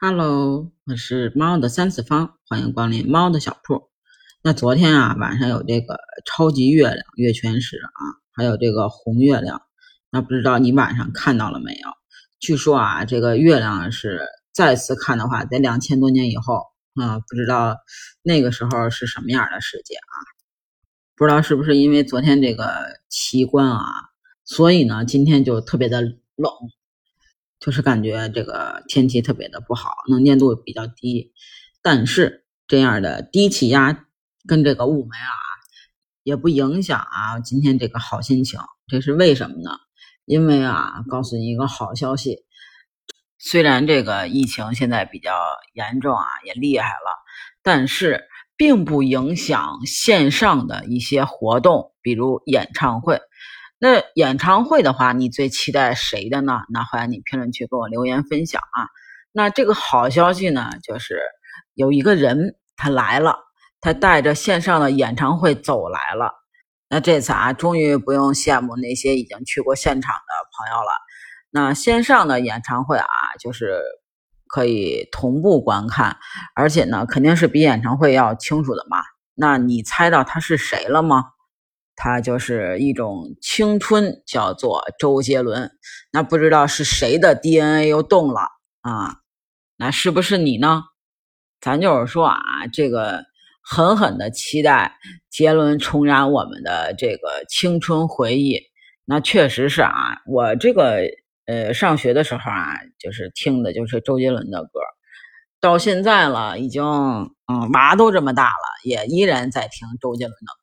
[0.00, 3.90] Hello，我是猫的三次方，欢迎光临猫的小铺。
[4.44, 9.60] 那昨天啊晚上有这个超级月亮月全食啊，还有这个红月亮。
[10.12, 11.88] 那不知道你晚上看到了没有？
[12.38, 14.20] 据说啊这个月亮是
[14.52, 16.62] 再次看的话，在两千多年以后
[16.94, 17.76] 啊，不知道
[18.22, 20.14] 那个时候是什么样的世界啊？
[21.16, 23.82] 不知道是不是因为昨天这个奇观啊，
[24.44, 26.52] 所以呢今天就特别的冷。
[27.60, 31.32] 就是感觉这个天气特别的不好，能见度比较低，
[31.82, 34.06] 但是这样的低气压
[34.46, 35.34] 跟这个雾霾啊，
[36.22, 38.60] 也不影响啊今天这个好心情。
[38.86, 39.70] 这是为什么呢？
[40.24, 42.44] 因为啊，告诉你一个好消息，
[43.38, 45.32] 虽然这个疫情现在比较
[45.74, 47.16] 严重啊，也厉害了，
[47.62, 48.24] 但是
[48.56, 53.20] 并不影响线上的一些活动，比如演唱会。
[53.80, 56.62] 那演唱会的话，你最期待谁的呢？
[56.68, 58.88] 那欢迎你评论区给我留言分享啊。
[59.30, 61.20] 那这个好消息呢，就是
[61.74, 63.36] 有一个人他来了，
[63.80, 66.32] 他带着线上的演唱会走来了。
[66.88, 70.90] 那这次啊，终于不用羡慕那些已经去过现场的朋友了。
[71.50, 73.06] 那线上的演唱会啊，
[73.38, 73.80] 就是
[74.48, 76.16] 可以同步观看，
[76.56, 78.98] 而且呢，肯定是比演唱会要清楚的嘛。
[79.34, 81.26] 那你猜到他是谁了吗？
[82.00, 85.68] 他就是一种青春，叫做周杰伦。
[86.12, 88.42] 那不知道是谁的 DNA 又动了
[88.82, 89.16] 啊？
[89.76, 90.84] 那是不是你呢？
[91.60, 92.38] 咱就是说啊，
[92.72, 93.24] 这个
[93.60, 94.96] 狠狠的期待
[95.28, 98.60] 杰伦重燃我们的这个青春回忆。
[99.04, 101.00] 那确实是啊，我这个
[101.46, 104.78] 呃上学的时候啊，就是听的就是周杰伦的歌，
[105.60, 110.57] 到现在了，已经嗯娃都这么大了，也依然在听周杰伦的。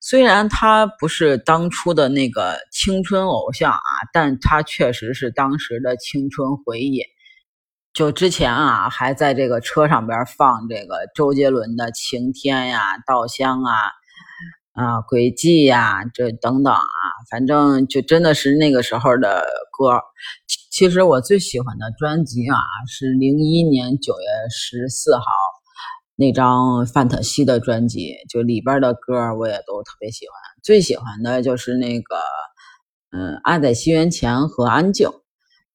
[0.00, 3.80] 虽然他不是当初的那个青春偶像啊，
[4.12, 7.02] 但他确实是当时的青春回忆。
[7.92, 13.74] 就之前啊，还在这个车上边放这个周杰伦的《晴天》呀、《稻香》啊、
[14.74, 16.80] 啊《轨迹》呀，这等等啊，
[17.28, 19.44] 反正就真的是那个时候的
[19.76, 20.00] 歌。
[20.70, 22.56] 其实我最喜欢的专辑啊，
[22.86, 25.24] 是零一年九月十四号。
[26.20, 30.34] 那张范特西的专辑，就里边的歌我也都特别喜欢，
[30.64, 32.16] 最喜欢的就是那个，
[33.12, 35.06] 嗯，《爱在西元前》和《安静》。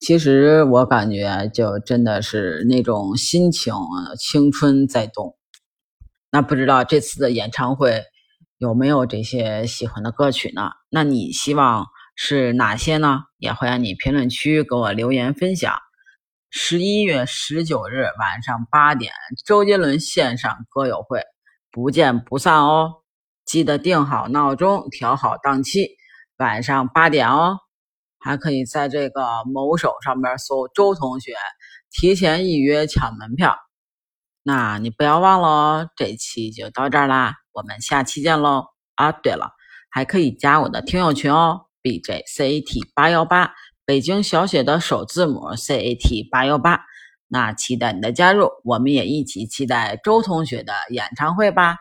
[0.02, 3.74] 其实我感觉就真的是那种心情，
[4.20, 5.38] 青春在动。
[6.30, 8.04] 那不知道这次的演唱会
[8.58, 10.72] 有没有这些喜欢的歌曲呢？
[10.90, 11.86] 那你希望
[12.18, 13.22] 是哪些呢？
[13.38, 15.74] 也欢迎你评论区给我留言分享。
[16.56, 19.12] 十一月十九日晚上八点，
[19.44, 21.20] 周杰伦线上歌友会，
[21.72, 23.02] 不见不散哦！
[23.44, 25.98] 记得定好闹钟，调好档期，
[26.38, 27.58] 晚上八点哦。
[28.20, 31.34] 还可以在这个某手上边搜周同学，
[31.90, 33.58] 提前预约抢门票。
[34.44, 35.90] 那你不要忘了哦！
[35.96, 38.66] 这期就到这儿啦，我们下期见喽！
[38.94, 39.50] 啊，对了，
[39.90, 43.56] 还可以加我的听友群哦，B J C A T 八幺八。
[43.86, 46.80] 北京小写的首字母 C A T 八幺八，
[47.28, 51.76] 那期待你的加入，我们也一起期待周同学的演唱会吧。